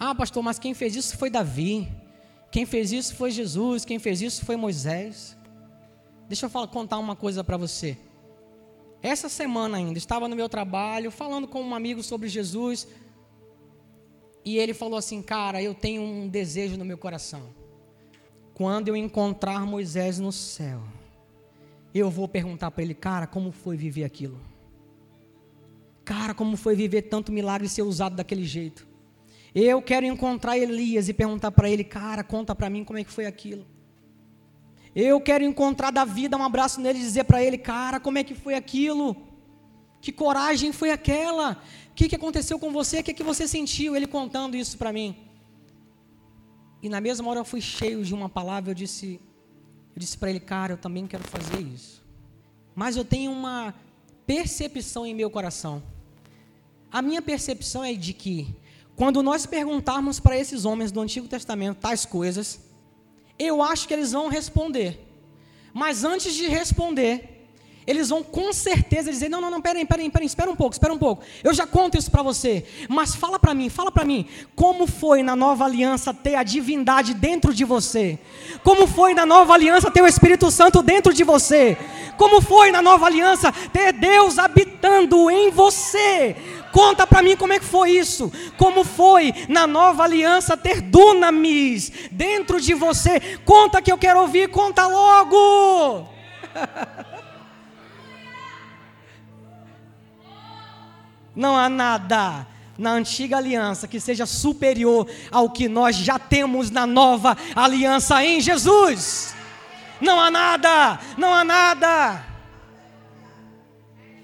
[0.00, 1.86] Ah, pastor, mas quem fez isso foi Davi.
[2.50, 3.84] Quem fez isso foi Jesus.
[3.84, 5.36] Quem fez isso foi Moisés.
[6.26, 7.98] Deixa eu falar, contar uma coisa para você.
[9.02, 12.88] Essa semana ainda, estava no meu trabalho, falando com um amigo sobre Jesus.
[14.44, 17.42] E ele falou assim: Cara, eu tenho um desejo no meu coração.
[18.54, 20.82] Quando eu encontrar Moisés no céu,
[21.94, 24.38] eu vou perguntar para ele: Cara, como foi viver aquilo?
[26.04, 28.86] Cara, como foi viver tanto milagre e ser usado daquele jeito?
[29.54, 33.12] Eu quero encontrar Elias e perguntar para ele, cara, conta para mim como é que
[33.12, 33.66] foi aquilo.
[34.96, 38.24] Eu quero encontrar Davi, dar um abraço nele e dizer para ele, cara, como é
[38.24, 39.16] que foi aquilo?
[40.00, 41.62] Que coragem foi aquela?
[41.92, 43.00] O que, que aconteceu com você?
[43.00, 43.94] O que, que você sentiu?
[43.94, 45.14] Ele contando isso para mim.
[46.82, 49.20] E na mesma hora eu fui cheio de uma palavra, eu disse,
[49.94, 52.02] eu disse para ele, cara, eu também quero fazer isso.
[52.74, 53.74] Mas eu tenho uma
[54.26, 55.82] percepção em meu coração.
[56.90, 58.56] A minha percepção é de que
[58.96, 62.58] quando nós perguntarmos para esses homens do Antigo Testamento tais coisas,
[63.38, 64.98] eu acho que eles vão responder.
[65.74, 67.41] Mas antes de responder,
[67.86, 70.92] eles vão com certeza dizer: Não, não, não, peraí, peraí, peraí, espera um pouco, espera
[70.92, 71.22] um pouco.
[71.42, 72.64] Eu já conto isso para você.
[72.88, 77.14] Mas fala para mim, fala para mim, como foi na nova aliança ter a divindade
[77.14, 78.18] dentro de você?
[78.62, 81.76] Como foi na nova aliança ter o Espírito Santo dentro de você?
[82.16, 86.36] Como foi na nova aliança ter Deus habitando em você?
[86.72, 88.32] Conta para mim como é que foi isso.
[88.56, 93.20] Como foi na nova aliança ter dunamis dentro de você.
[93.44, 96.08] Conta que eu quero ouvir, conta logo.
[101.34, 102.46] Não há nada
[102.78, 108.40] na antiga aliança que seja superior ao que nós já temos na nova aliança em
[108.40, 109.34] Jesus.
[110.00, 112.26] Não há nada, não há nada.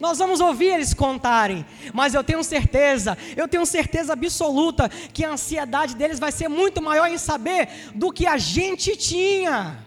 [0.00, 5.32] Nós vamos ouvir eles contarem, mas eu tenho certeza, eu tenho certeza absoluta que a
[5.32, 9.84] ansiedade deles vai ser muito maior em saber do que a gente tinha,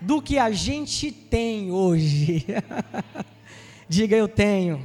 [0.00, 2.46] do que a gente tem hoje.
[3.88, 4.84] Diga eu tenho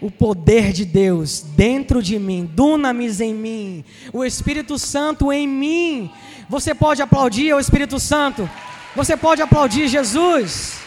[0.00, 6.10] o poder de Deus dentro de mim, dunamis em mim, o Espírito Santo em mim.
[6.48, 8.48] Você pode aplaudir o Espírito Santo,
[8.94, 10.78] você pode aplaudir Jesus.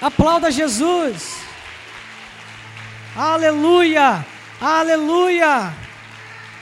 [0.00, 1.36] Aplauda Jesus.
[3.14, 4.26] Aleluia!
[4.60, 5.74] Aleluia!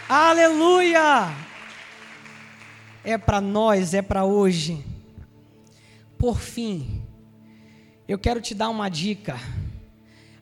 [0.08, 1.32] Aleluia!
[3.02, 4.84] É para nós, é para hoje.
[6.18, 7.02] Por fim,
[8.06, 9.38] eu quero te dar uma dica.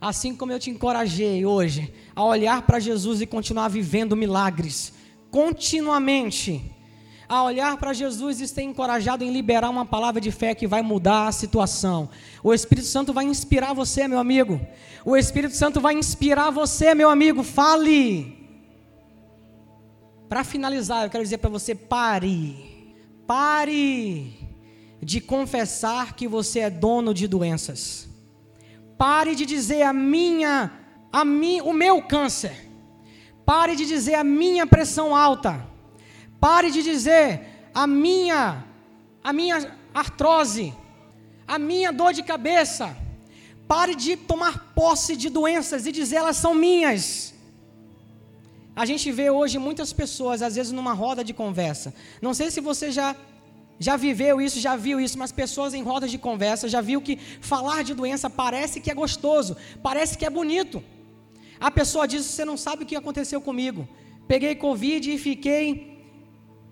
[0.03, 4.93] Assim como eu te encorajei hoje a olhar para Jesus e continuar vivendo milagres
[5.33, 6.71] continuamente
[7.27, 10.83] a olhar para Jesus e ser encorajado em liberar uma palavra de fé que vai
[10.83, 12.11] mudar a situação.
[12.45, 14.61] O Espírito Santo vai inspirar você, meu amigo.
[15.05, 17.43] O Espírito Santo vai inspirar você, meu amigo.
[17.43, 18.37] Fale.
[20.29, 22.95] Para finalizar, eu quero dizer para você: pare.
[23.27, 24.35] Pare
[25.01, 28.12] de confessar que você é dono de doenças.
[28.97, 30.70] Pare de dizer a minha,
[31.12, 32.70] a mim, o meu câncer.
[33.45, 35.66] Pare de dizer a minha pressão alta.
[36.40, 38.64] Pare de dizer a minha,
[39.22, 40.72] a minha artrose,
[41.47, 42.97] a minha dor de cabeça.
[43.66, 47.32] Pare de tomar posse de doenças e dizer elas são minhas.
[48.74, 51.95] A gente vê hoje muitas pessoas, às vezes numa roda de conversa.
[52.20, 53.14] Não sei se você já
[53.79, 57.16] já viveu isso, já viu isso, mas pessoas em rodas de conversa já viu que
[57.41, 60.83] falar de doença parece que é gostoso, parece que é bonito.
[61.61, 63.89] A pessoa diz: Você não sabe o que aconteceu comigo.
[64.27, 65.66] Peguei Covid e fiquei,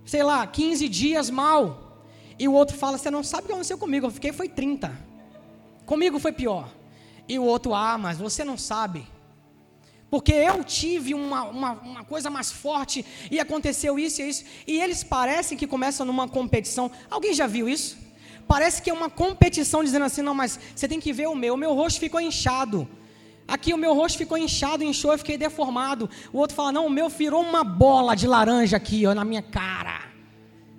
[0.05, 2.05] sei lá, 15 dias mal.
[2.39, 4.07] E o outro fala: Você não sabe o que aconteceu comigo.
[4.07, 4.93] Eu fiquei, foi 30.
[5.87, 6.69] Comigo foi pior.
[7.29, 9.07] E o outro: Ah, mas você não sabe.
[10.11, 14.45] Porque eu tive uma, uma, uma, coisa mais forte e aconteceu isso e isso.
[14.67, 16.91] E eles parecem que começam numa competição.
[17.09, 17.97] Alguém já viu isso?
[18.49, 21.55] Parece que é uma competição dizendo assim: não, mas você tem que ver o meu.
[21.55, 22.89] O meu rosto ficou inchado.
[23.47, 26.11] Aqui o meu rosto ficou inchado, inchou, eu fiquei deformado.
[26.33, 29.43] O outro fala: não, o meu virou uma bola de laranja aqui, ó, na minha
[29.43, 30.11] cara.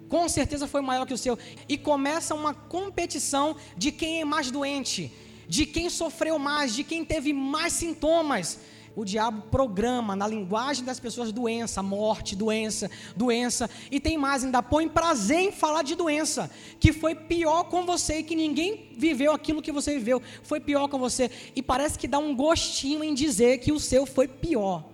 [0.09, 1.39] Com certeza foi maior que o seu.
[1.69, 5.09] E começa uma competição de quem é mais doente,
[5.47, 8.59] de quem sofreu mais, de quem teve mais sintomas
[8.95, 14.61] o diabo programa na linguagem das pessoas doença, morte, doença, doença, e tem mais, ainda
[14.61, 19.31] põe prazer em falar de doença, que foi pior com você e que ninguém viveu
[19.31, 23.13] aquilo que você viveu, foi pior com você, e parece que dá um gostinho em
[23.13, 24.85] dizer que o seu foi pior.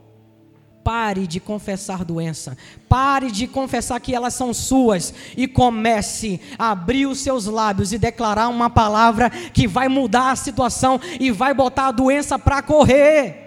[0.84, 7.08] Pare de confessar doença, pare de confessar que elas são suas e comece a abrir
[7.08, 11.88] os seus lábios e declarar uma palavra que vai mudar a situação e vai botar
[11.88, 13.47] a doença para correr.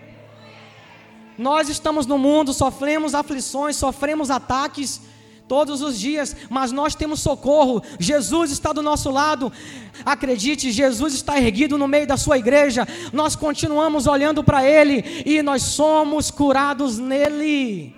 [1.40, 5.00] Nós estamos no mundo, sofremos aflições, sofremos ataques
[5.48, 7.82] todos os dias, mas nós temos socorro.
[7.98, 9.50] Jesus está do nosso lado.
[10.04, 12.86] Acredite, Jesus está erguido no meio da sua igreja.
[13.10, 17.96] Nós continuamos olhando para Ele e nós somos curados nele.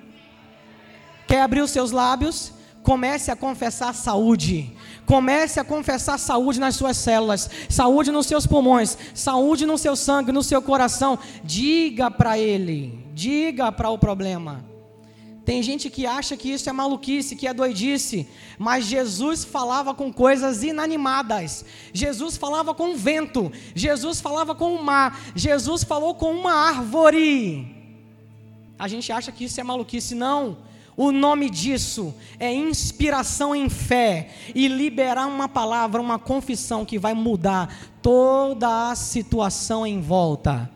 [1.26, 2.52] Quer abrir os seus lábios?
[2.84, 4.72] Comece a confessar saúde.
[5.04, 10.30] Comece a confessar saúde nas suas células, saúde nos seus pulmões, saúde no seu sangue,
[10.30, 11.18] no seu coração.
[11.42, 14.64] Diga para ele, diga para o problema.
[15.44, 20.12] Tem gente que acha que isso é maluquice, que é doidice, mas Jesus falava com
[20.12, 21.64] coisas inanimadas.
[21.92, 27.74] Jesus falava com o vento, Jesus falava com o mar, Jesus falou com uma árvore.
[28.78, 30.58] A gente acha que isso é maluquice, não.
[30.96, 37.14] O nome disso é inspiração em fé e liberar uma palavra, uma confissão que vai
[37.14, 40.70] mudar toda a situação em volta.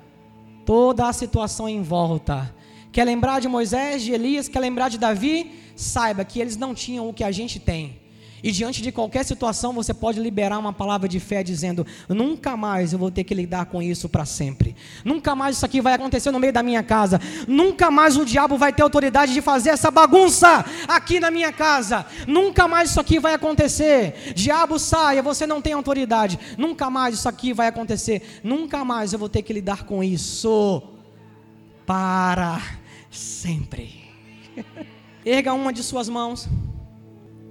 [0.67, 2.55] Toda a situação em volta.
[2.93, 5.53] Quer lembrar de Moisés, de Elias, quer lembrar de Davi?
[5.77, 7.99] Saiba que eles não tinham o que a gente tem.
[8.47, 12.93] E diante de qualquer situação, você pode liberar uma palavra de fé dizendo: nunca mais
[12.93, 14.77] eu vou ter que lidar com isso para sempre.
[15.05, 17.21] Nunca mais isso aqui vai acontecer no meio da minha casa.
[17.49, 22.07] Nunca mais o diabo vai ter autoridade de fazer essa bagunça aqui na minha casa.
[22.25, 24.33] Nunca mais isso aqui vai acontecer.
[24.33, 26.39] Diabo saia, você não tem autoridade.
[26.57, 28.41] Nunca mais isso aqui vai acontecer.
[28.45, 30.85] Nunca mais eu vou ter que lidar com isso
[31.85, 32.63] para
[33.11, 34.05] sempre.
[35.27, 36.49] Erga uma de suas mãos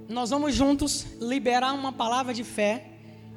[0.08, 2.84] nós vamos juntos liberar uma palavra de fé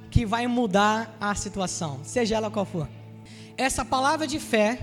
[0.10, 2.88] que vai mudar a situação, seja ela qual for.
[3.58, 4.80] Essa palavra de fé,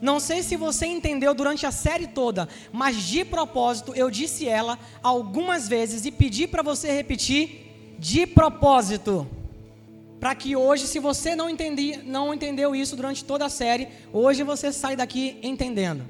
[0.00, 4.78] não sei se você entendeu durante a série toda, mas de propósito eu disse ela
[5.02, 9.26] algumas vezes e pedi para você repetir de propósito.
[10.20, 14.42] Para que hoje, se você não, entendi, não entendeu isso durante toda a série, hoje
[14.42, 16.04] você sai daqui entendendo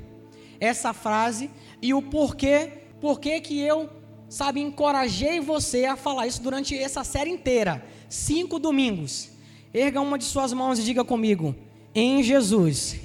[0.61, 1.51] essa frase
[1.83, 3.91] e o porquê, porquê que eu
[4.29, 7.85] sabe, encorajei você a falar isso durante essa série inteira.
[8.09, 9.31] Cinco domingos.
[9.73, 11.55] Erga uma de suas mãos e diga comigo:
[11.95, 12.97] Em Jesus,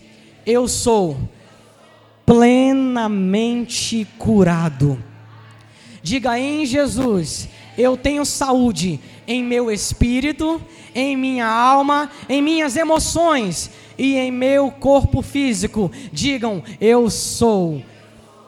[0.45, 1.17] eu sou
[2.25, 5.01] plenamente curado.
[6.03, 7.47] Diga em Jesus,
[7.77, 10.59] eu tenho saúde em meu espírito,
[10.95, 15.91] em minha alma, em minhas emoções e em meu corpo físico.
[16.11, 17.83] Digam, eu sou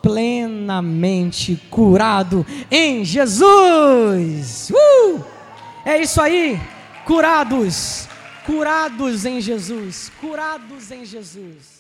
[0.04, 4.70] plenamente curado em Jesus.
[4.70, 5.24] Uh!
[5.86, 6.60] É isso aí,
[7.06, 8.08] curados,
[8.46, 11.73] curados em Jesus, curados em Jesus.